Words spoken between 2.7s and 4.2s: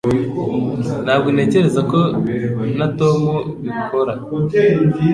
na Tom bikora